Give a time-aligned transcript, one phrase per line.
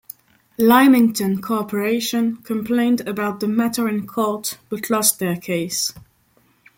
[0.57, 5.93] Lymington Corporation complained about the matter in court, but lost their case.